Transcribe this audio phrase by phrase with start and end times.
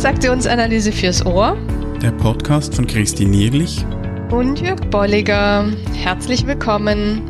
[0.00, 1.58] Transaktionsanalyse fürs Ohr.
[2.00, 3.84] Der Podcast von Christine Nierlich
[4.30, 5.70] und Jörg Bolliger.
[5.92, 7.20] Herzlich willkommen.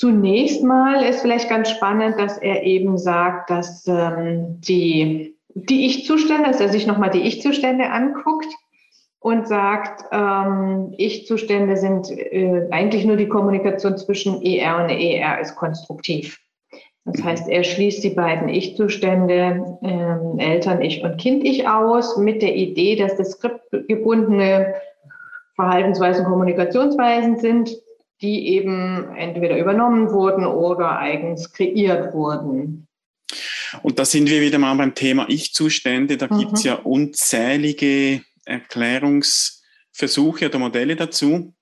[0.00, 6.44] Zunächst mal ist vielleicht ganz spannend, dass er eben sagt, dass ähm, die, die Ich-Zustände,
[6.48, 8.48] dass er sich nochmal die Ich-Zustände anguckt
[9.18, 15.54] und sagt, ähm, Ich-Zustände sind äh, eigentlich nur die Kommunikation zwischen ER und ER ist
[15.56, 16.38] konstruktiv.
[17.04, 22.96] Das heißt, er schließt die beiden Ich-Zustände, ähm, Eltern-Ich und Kind-Ich aus, mit der Idee,
[22.96, 24.76] dass das skriptgebundene
[25.56, 27.76] Verhaltensweisen, Kommunikationsweisen sind,
[28.22, 32.86] die eben entweder übernommen wurden oder eigens kreiert wurden.
[33.82, 36.16] Und da sind wir wieder mal beim Thema Ich-Zustände.
[36.16, 36.38] Da mhm.
[36.38, 41.54] gibt es ja unzählige Erklärungsversuche oder Modelle dazu.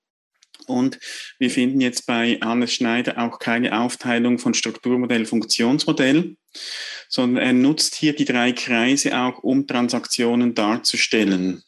[0.67, 0.99] Und
[1.39, 6.35] wir finden jetzt bei Hannes Schneider auch keine Aufteilung von Strukturmodell, Funktionsmodell,
[7.07, 11.63] sondern er nutzt hier die drei Kreise auch, um Transaktionen darzustellen.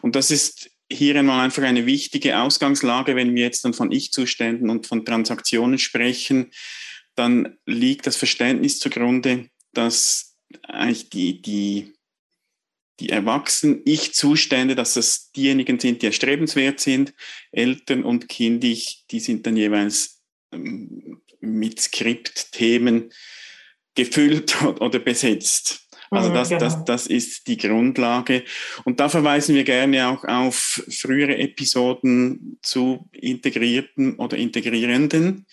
[0.00, 4.70] Und das ist hier einmal einfach eine wichtige Ausgangslage, wenn wir jetzt dann von Ich-Zuständen
[4.70, 6.52] und von Transaktionen sprechen,
[7.16, 11.94] dann liegt das Verständnis zugrunde, dass eigentlich die, die,
[13.00, 17.14] die erwachsenen Ich-Zustände, dass das diejenigen sind, die erstrebenswert sind,
[17.50, 23.12] Eltern und Kindig, die sind dann jeweils ähm, mit Skriptthemen
[23.94, 25.85] gefüllt oder besetzt.
[26.10, 26.60] Also mhm, das, genau.
[26.60, 28.44] das, das ist die Grundlage.
[28.84, 35.46] Und da verweisen wir gerne auch auf frühere Episoden zu integrierten oder integrierenden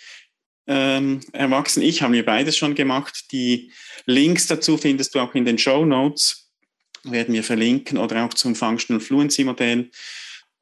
[0.67, 1.87] ähm, Erwachsenen.
[1.87, 3.25] Ich habe mir beides schon gemacht.
[3.31, 3.71] Die
[4.05, 6.51] Links dazu findest du auch in den Show Notes,
[7.03, 9.89] werden wir verlinken oder auch zum Functional Fluency Modell.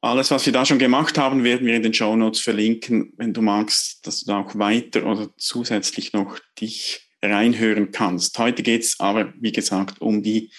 [0.00, 3.32] Alles, was wir da schon gemacht haben, werden wir in den Show Notes verlinken, wenn
[3.32, 8.38] du magst, dass du da auch weiter oder zusätzlich noch dich reinhören kannst.
[8.38, 10.50] Heute geht es aber, wie gesagt, um die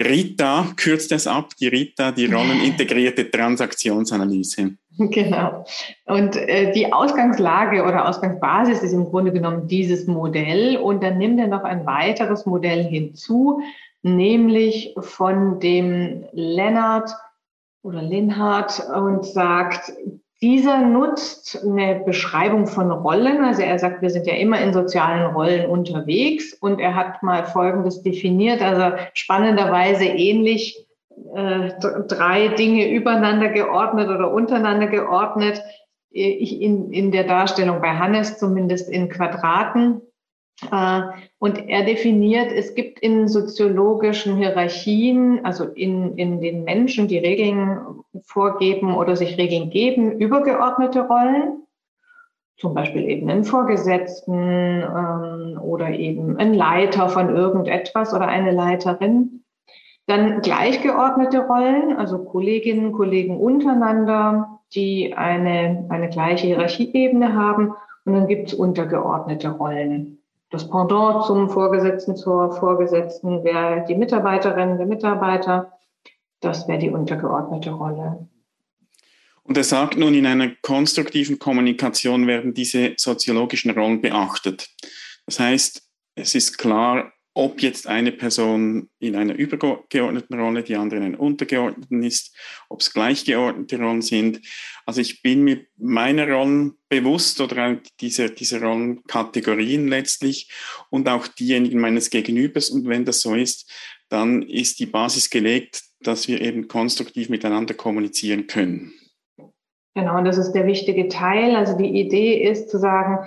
[0.00, 4.76] Rita, kürzt es ab, die Rita, die rollenintegrierte Transaktionsanalyse.
[4.98, 5.64] Genau.
[6.06, 10.76] Und äh, die Ausgangslage oder Ausgangsbasis ist im Grunde genommen dieses Modell.
[10.76, 13.60] Und dann nimmt er noch ein weiteres Modell hinzu,
[14.02, 17.10] nämlich von dem Lennart
[17.82, 19.92] oder Linhard und sagt,
[20.42, 23.44] dieser nutzt eine Beschreibung von Rollen.
[23.44, 27.44] Also er sagt, wir sind ja immer in sozialen Rollen unterwegs und er hat mal
[27.44, 30.86] Folgendes definiert, also spannenderweise ähnlich
[31.34, 31.70] äh,
[32.08, 35.62] drei Dinge übereinander geordnet oder untereinander geordnet.
[36.10, 40.00] Ich in, in der Darstellung bei Hannes zumindest in Quadraten.
[40.70, 41.02] Äh,
[41.38, 47.78] und er definiert, es gibt in soziologischen Hierarchien, also in, in den Menschen, die Regeln
[48.24, 51.62] vorgeben oder sich Regeln geben, übergeordnete Rollen.
[52.56, 59.44] Zum Beispiel eben einen Vorgesetzten ähm, oder eben ein Leiter von irgendetwas oder eine Leiterin.
[60.06, 67.72] Dann gleichgeordnete Rollen, also Kolleginnen, Kollegen untereinander, die eine, eine gleiche Hierarchieebene haben.
[68.04, 70.23] Und dann gibt es untergeordnete Rollen
[70.54, 75.72] das Pendant zum Vorgesetzten, zur Vorgesetzten wäre die Mitarbeiterin, der Mitarbeiter.
[76.40, 78.28] Das wäre die untergeordnete Rolle.
[79.42, 84.70] Und er sagt nun, in einer konstruktiven Kommunikation werden diese soziologischen Rollen beachtet.
[85.26, 85.82] Das heißt,
[86.14, 91.20] es ist klar, ob jetzt eine Person in einer übergeordneten Rolle, die andere in einer
[91.20, 92.34] untergeordneten ist,
[92.68, 94.40] ob es gleichgeordnete Rollen sind.
[94.86, 100.48] Also ich bin mir meiner Rollen bewusst oder dieser, dieser Rollenkategorien letztlich
[100.90, 102.70] und auch diejenigen meines Gegenübers.
[102.70, 103.68] Und wenn das so ist,
[104.08, 108.92] dann ist die Basis gelegt, dass wir eben konstruktiv miteinander kommunizieren können.
[109.96, 111.56] Genau, und das ist der wichtige Teil.
[111.56, 113.26] Also die Idee ist zu sagen,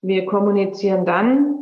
[0.00, 1.61] wir kommunizieren dann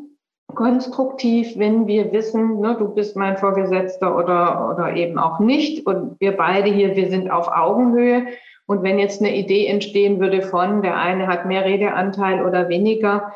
[0.55, 5.87] konstruktiv, wenn wir wissen, ne, du bist mein Vorgesetzter oder, oder eben auch nicht.
[5.87, 8.27] Und wir beide hier, wir sind auf Augenhöhe.
[8.67, 13.33] Und wenn jetzt eine Idee entstehen würde von, der eine hat mehr Redeanteil oder weniger,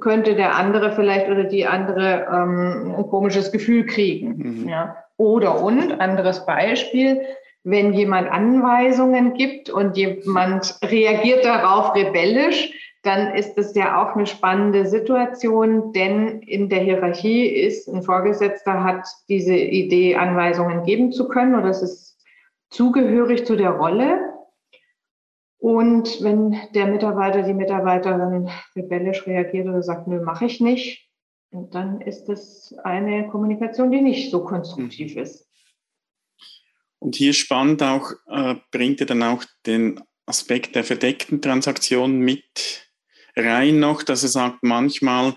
[0.00, 4.62] könnte der andere vielleicht oder die andere ähm, ein komisches Gefühl kriegen.
[4.62, 4.68] Mhm.
[4.68, 4.96] Ja.
[5.16, 7.20] Oder und, anderes Beispiel,
[7.64, 14.26] wenn jemand Anweisungen gibt und jemand reagiert darauf rebellisch, dann ist es ja auch eine
[14.26, 21.26] spannende Situation, denn in der Hierarchie ist ein Vorgesetzter hat diese Idee, Anweisungen geben zu
[21.28, 22.16] können oder es ist
[22.70, 24.32] zugehörig zu der Rolle.
[25.58, 31.08] Und wenn der Mitarbeiter, die Mitarbeiterin rebellisch reagiert oder sagt, nö, mache ich nicht,
[31.50, 35.22] dann ist das eine Kommunikation, die nicht so konstruktiv mhm.
[35.22, 35.48] ist.
[37.00, 42.91] Und hier spannend auch, äh, bringt er dann auch den Aspekt der verdeckten Transaktion mit
[43.36, 45.34] rein noch, dass er sagt, manchmal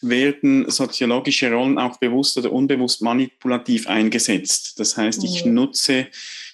[0.00, 4.78] werden soziologische Rollen auch bewusst oder unbewusst manipulativ eingesetzt.
[4.78, 5.26] Das heißt, mhm.
[5.26, 6.08] ich nutze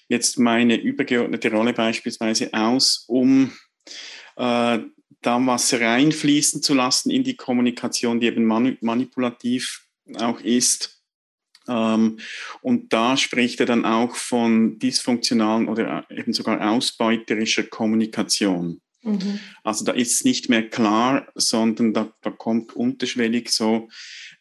[0.09, 3.53] jetzt meine übergeordnete Rolle beispielsweise aus, um
[4.37, 4.79] äh,
[5.23, 9.87] da was reinfließen zu lassen in die Kommunikation, die eben manipulativ
[10.19, 11.03] auch ist.
[11.69, 12.19] Ähm,
[12.63, 18.81] und da spricht er dann auch von dysfunktionalen oder eben sogar ausbeuterischer Kommunikation.
[19.03, 19.41] Mhm.
[19.65, 23.89] Also da ist es nicht mehr klar, sondern da, da kommt unterschwellig so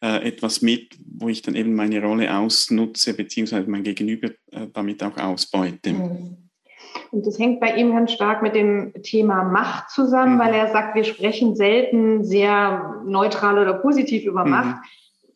[0.02, 5.04] äh, etwas mit, wo ich dann eben meine Rolle ausnutze, beziehungsweise mein Gegenüber äh, damit
[5.04, 5.94] auch ausbeute.
[5.94, 6.50] Mhm.
[7.12, 10.40] Und das hängt bei ihm ganz stark mit dem Thema Macht zusammen, mhm.
[10.40, 14.52] weil er sagt, wir sprechen selten sehr neutral oder positiv über mhm.
[14.52, 14.76] Macht.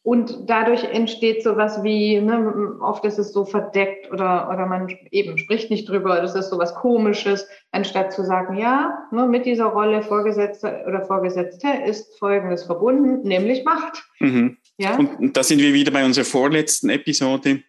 [0.04, 5.38] Und dadurch entsteht sowas wie, ne, oft ist es so verdeckt oder, oder man eben
[5.38, 10.02] spricht nicht drüber, das ist sowas Komisches, anstatt zu sagen, ja, ne, mit dieser Rolle
[10.02, 14.04] Vorgesetzter oder Vorgesetzter ist Folgendes verbunden, nämlich Macht.
[14.20, 14.58] Mhm.
[14.78, 14.98] Ja?
[14.98, 17.64] Und da sind wir wieder bei unserer vorletzten Episode,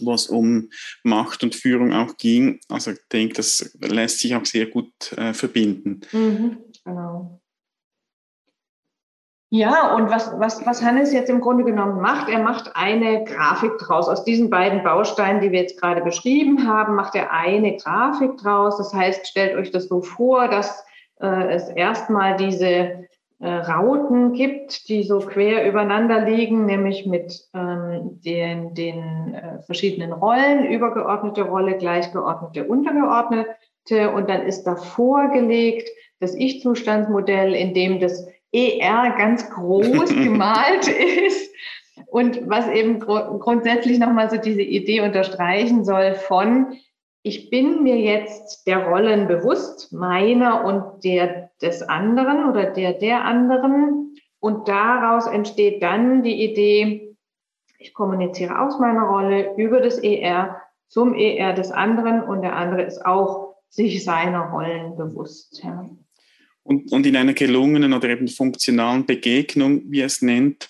[0.00, 0.68] wo es um
[1.02, 2.60] Macht und Führung auch ging.
[2.68, 6.02] Also ich denke, das lässt sich auch sehr gut äh, verbinden.
[6.12, 7.40] Mhm, genau.
[9.50, 13.78] Ja, und was, was, was Hannes jetzt im Grunde genommen macht, er macht eine Grafik
[13.78, 14.08] draus.
[14.08, 18.76] Aus diesen beiden Bausteinen, die wir jetzt gerade beschrieben haben, macht er eine Grafik draus.
[18.76, 20.84] Das heißt, stellt euch das so vor, dass
[21.20, 23.06] äh, es erstmal diese
[23.38, 30.12] äh, Rauten gibt, die so quer übereinander liegen, nämlich mit ähm, den, den äh, verschiedenen
[30.12, 34.10] Rollen, übergeordnete Rolle, gleichgeordnete, untergeordnete.
[34.12, 35.88] Und dann ist davor gelegt
[36.18, 38.26] das Ich-Zustandsmodell, in dem das
[38.56, 41.52] ER ganz groß gemalt ist.
[42.06, 46.76] Und was eben gru grundsätzlich nochmal so diese Idee unterstreichen soll von,
[47.22, 53.24] ich bin mir jetzt der Rollen bewusst, meiner und der des anderen oder der der
[53.24, 54.14] anderen.
[54.38, 57.16] Und daraus entsteht dann die Idee,
[57.78, 62.82] ich kommuniziere aus meiner Rolle über das ER zum ER des anderen und der andere
[62.82, 65.62] ist auch sich seiner Rollen bewusst.
[65.62, 65.84] Ja.
[66.66, 70.68] Und, und in einer gelungenen oder eben funktionalen Begegnung, wie er es nennt,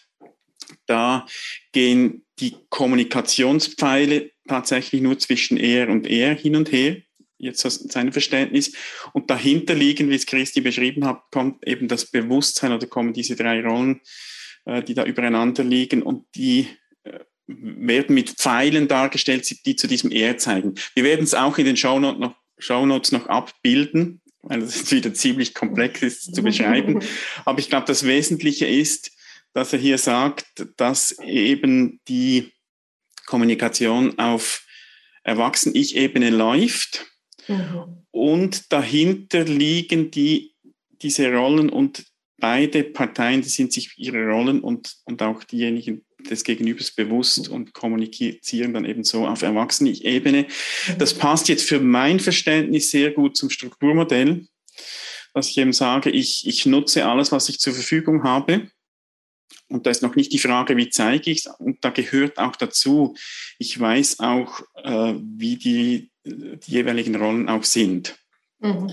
[0.84, 1.26] da
[1.72, 6.98] gehen die Kommunikationspfeile tatsächlich nur zwischen er und er hin und her,
[7.38, 8.72] jetzt aus seinem Verständnis.
[9.14, 13.34] Und dahinter liegen, wie es Christi beschrieben hat, kommt eben das Bewusstsein oder kommen diese
[13.34, 14.02] drei Rollen,
[14.66, 16.68] äh, die da übereinander liegen und die
[17.04, 20.74] äh, werden mit Pfeilen dargestellt, die zu diesem Er zeigen.
[20.94, 25.54] Wir werden es auch in den Shownotes noch, Shownotes noch abbilden, weil das wieder ziemlich
[25.54, 27.00] komplex ist zu beschreiben.
[27.44, 29.12] Aber ich glaube, das Wesentliche ist,
[29.52, 32.52] dass er hier sagt, dass eben die
[33.26, 34.64] Kommunikation auf
[35.24, 37.06] Erwachsen-Ich-Ebene läuft
[37.48, 38.04] mhm.
[38.10, 40.54] und dahinter liegen die,
[41.02, 42.06] diese Rollen und
[42.38, 47.73] beide Parteien, die sind sich ihre Rollen und, und auch diejenigen des Gegenübers bewusst und
[47.73, 50.47] kommunizieren dann eben so auf Erwachsenen-Ebene.
[50.99, 54.47] Das passt jetzt für mein Verständnis sehr gut zum Strukturmodell,
[55.35, 58.71] dass ich eben sage, ich, ich nutze alles, was ich zur Verfügung habe.
[59.68, 61.47] Und da ist noch nicht die Frage, wie zeige ich es.
[61.59, 63.14] Und da gehört auch dazu,
[63.59, 68.16] ich weiß auch, äh, wie die, die jeweiligen Rollen auch sind.
[68.61, 68.90] Mhm.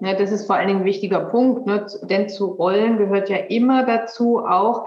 [0.00, 1.86] Ja, das ist vor allen Dingen ein wichtiger Punkt, ne?
[2.02, 4.86] denn zu Rollen gehört ja immer dazu auch,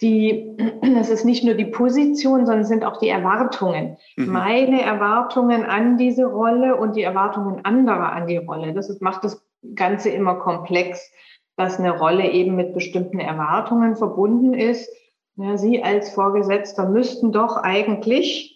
[0.00, 0.56] die,
[0.94, 3.96] das ist nicht nur die Position, sondern es sind auch die Erwartungen.
[4.16, 4.32] Mhm.
[4.32, 8.72] Meine Erwartungen an diese Rolle und die Erwartungen anderer an die Rolle.
[8.72, 9.42] Das ist, macht das
[9.74, 11.10] Ganze immer komplex,
[11.56, 14.90] dass eine Rolle eben mit bestimmten Erwartungen verbunden ist.
[15.36, 18.53] Ja, Sie als Vorgesetzter müssten doch eigentlich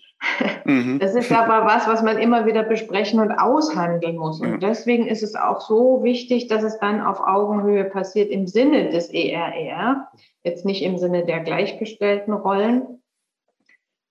[0.65, 0.99] Mhm.
[0.99, 4.41] Das ist aber was, was man immer wieder besprechen und aushandeln muss.
[4.41, 8.91] Und deswegen ist es auch so wichtig, dass es dann auf Augenhöhe passiert im Sinne
[8.91, 10.09] des ERR,
[10.43, 13.03] jetzt nicht im Sinne der gleichgestellten Rollen,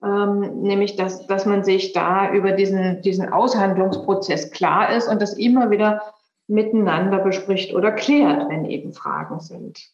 [0.04, 5.34] ähm, nämlich dass, dass man sich da über diesen, diesen Aushandlungsprozess klar ist und das
[5.34, 6.02] immer wieder
[6.48, 9.92] miteinander bespricht oder klärt, wenn eben Fragen sind.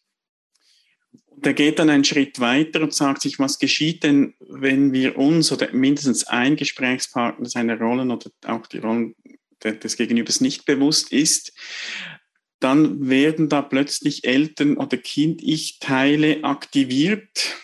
[1.37, 5.51] Der geht dann einen Schritt weiter und sagt sich, was geschieht denn, wenn wir uns
[5.51, 9.15] oder mindestens ein Gesprächspartner seine Rollen oder auch die Rollen
[9.63, 11.53] des Gegenübers nicht bewusst ist,
[12.59, 17.57] dann werden da plötzlich Eltern oder Kind-Ich-Teile aktiviert,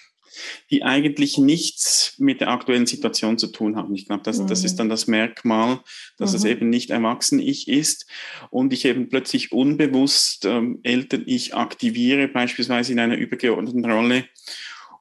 [0.69, 3.93] die eigentlich nichts mit der aktuellen Situation zu tun haben.
[3.95, 4.47] Ich glaube, das, mhm.
[4.47, 4.77] das ist mhm.
[4.77, 5.81] dann das Merkmal,
[6.17, 6.37] dass mhm.
[6.37, 8.07] es eben nicht Erwachsen-Ich ist
[8.49, 14.25] und ich eben plötzlich unbewusst ähm, Eltern-Ich aktiviere, beispielsweise in einer übergeordneten Rolle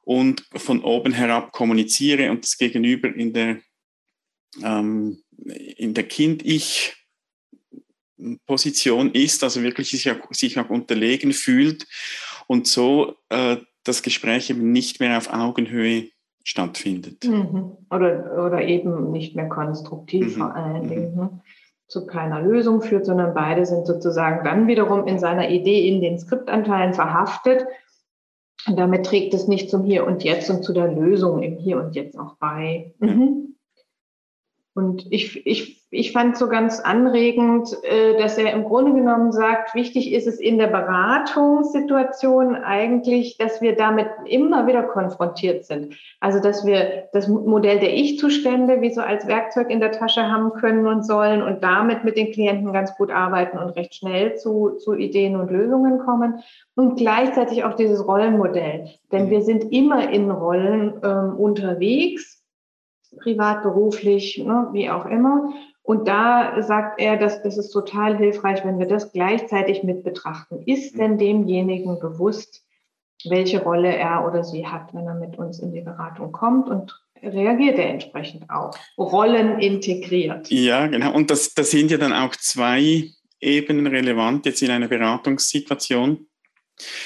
[0.03, 3.59] und von oben herab kommuniziere und das Gegenüber in der,
[4.63, 5.23] ähm,
[5.77, 6.95] in der Kind-Ich
[8.47, 11.87] Position ist, also wirklich sich auch, sich auch unterlegen fühlt
[12.47, 16.09] und so äh, das Gespräch eben nicht mehr auf Augenhöhe
[16.45, 17.25] stattfindet.
[17.25, 17.77] Mhm.
[17.91, 20.41] Oder, oder eben nicht mehr konstruktiv mhm.
[20.41, 20.89] vor allen mhm.
[20.89, 21.17] Dingen.
[21.17, 21.41] Ne?
[21.89, 26.19] zu keiner Lösung führt, sondern beide sind sozusagen dann wiederum in seiner Idee in den
[26.19, 27.67] Skriptanteilen verhaftet.
[28.67, 31.79] Und damit trägt es nicht zum Hier und Jetzt und zu der Lösung im Hier
[31.79, 32.95] und Jetzt auch bei.
[32.99, 33.48] Mhm.
[34.79, 39.75] Und ich, ich, ich fand so ganz anregend, äh, dass er im Grunde genommen sagt,
[39.75, 45.97] wichtig ist es in der Beratungssituation eigentlich, dass wir damit immer wieder konfrontiert sind.
[46.21, 50.53] Also, dass wir das Modell der Ich-Zustände wie so als Werkzeug in der Tasche haben
[50.53, 54.77] können und sollen und damit mit den Klienten ganz gut arbeiten und recht schnell zu,
[54.79, 56.39] zu Ideen und Lösungen kommen.
[56.77, 58.91] Und gleichzeitig auch dieses Rollenmodell.
[59.11, 59.31] Denn mhm.
[59.31, 62.38] wir sind immer in Rollen ähm, unterwegs
[63.17, 65.53] privat, beruflich, ne, wie auch immer.
[65.83, 70.63] Und da sagt er, dass das ist total hilfreich, wenn wir das gleichzeitig mit betrachten.
[70.67, 72.63] Ist denn demjenigen bewusst,
[73.25, 76.95] welche Rolle er oder sie hat, wenn er mit uns in die Beratung kommt und
[77.23, 78.73] reagiert er entsprechend auch.
[78.97, 80.51] Rollen integriert.
[80.51, 81.15] Ja, genau.
[81.15, 83.11] Und das, das sind ja dann auch zwei
[83.41, 86.27] Ebenen relevant jetzt in einer Beratungssituation.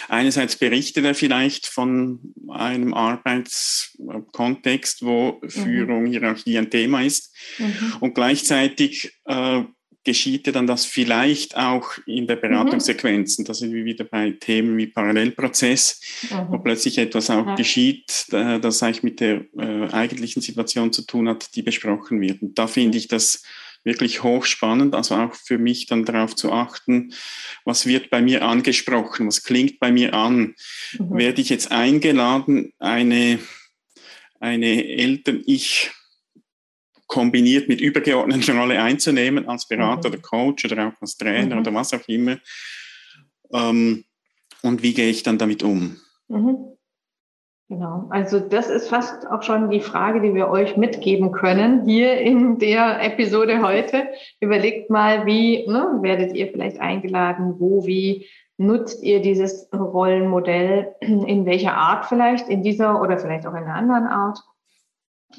[0.08, 5.50] Einerseits berichtet er vielleicht von einem Arbeitskontext, wo mhm.
[5.50, 7.34] Führung, Hierarchie ein Thema ist.
[7.58, 7.96] Mhm.
[8.00, 9.64] Und gleichzeitig äh,
[10.04, 12.40] geschieht ja dann das vielleicht auch in der mhm.
[12.40, 13.44] Beratungssequenzen.
[13.44, 16.00] Das sind wir wieder bei Themen wie Parallelprozess,
[16.30, 16.48] mhm.
[16.48, 17.54] wo plötzlich etwas auch ja.
[17.54, 22.42] geschieht, das eigentlich mit der äh, eigentlichen Situation zu tun hat, die besprochen wird.
[22.42, 23.42] Und da finde ich das
[23.84, 27.12] wirklich hochspannend, also auch für mich dann darauf zu achten,
[27.64, 30.54] was wird bei mir angesprochen, was klingt bei mir an.
[30.98, 31.18] Mhm.
[31.18, 33.38] Werde ich jetzt eingeladen, eine,
[34.40, 35.90] eine Eltern-Ich
[37.06, 40.14] kombiniert mit übergeordneten Rolle einzunehmen als Berater mhm.
[40.14, 41.60] oder Coach oder auch als Trainer mhm.
[41.60, 42.38] oder was auch immer.
[43.52, 44.04] Ähm,
[44.62, 46.00] und wie gehe ich dann damit um?
[46.28, 46.76] Mhm.
[47.72, 52.20] Genau, also das ist fast auch schon die Frage, die wir euch mitgeben können hier
[52.20, 54.08] in der Episode heute.
[54.40, 58.26] Überlegt mal, wie ne, werdet ihr vielleicht eingeladen, wo, wie
[58.58, 63.74] nutzt ihr dieses Rollenmodell, in welcher Art vielleicht, in dieser oder vielleicht auch in einer
[63.74, 64.42] anderen Art.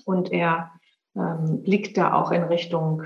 [0.04, 0.72] Und er
[1.16, 3.04] ähm, blickt da auch in Richtung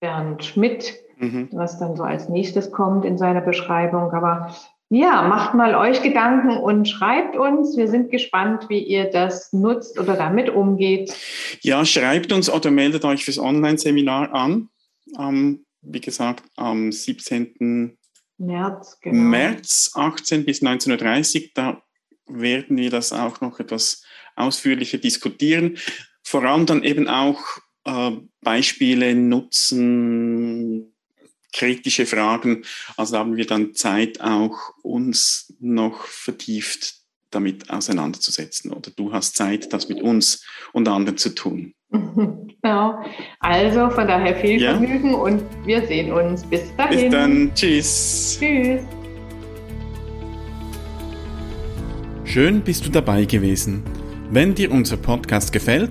[0.00, 1.50] Bernd Schmidt, mhm.
[1.52, 4.12] was dann so als nächstes kommt in seiner Beschreibung.
[4.12, 4.54] Aber
[4.92, 7.78] ja, macht mal euch Gedanken und schreibt uns.
[7.78, 11.14] Wir sind gespannt, wie ihr das nutzt oder damit umgeht.
[11.62, 14.68] Ja, schreibt uns oder meldet euch fürs Online-Seminar an.
[15.18, 17.96] Ähm, wie gesagt, am 17.
[18.36, 19.16] März, genau.
[19.16, 21.48] März 18 bis 19.30 Uhr.
[21.54, 21.82] Da
[22.26, 24.04] werden wir das auch noch etwas
[24.36, 25.78] ausführlicher diskutieren.
[26.22, 27.40] Vor allem dann eben auch
[27.84, 28.10] äh,
[28.42, 30.91] Beispiele nutzen,
[31.52, 32.64] kritische Fragen.
[32.96, 38.72] Also haben wir dann Zeit, auch uns noch vertieft damit auseinanderzusetzen.
[38.72, 41.74] Oder du hast Zeit, das mit uns und anderen zu tun.
[42.64, 43.02] Genau.
[43.40, 44.76] Also von daher viel ja.
[44.76, 46.44] Vergnügen und wir sehen uns.
[46.44, 47.00] Bis dahin.
[47.00, 47.52] Bis dann.
[47.56, 48.38] Tschüss.
[48.38, 48.82] Tschüss.
[52.24, 53.82] Schön bist du dabei gewesen.
[54.30, 55.90] Wenn dir unser Podcast gefällt,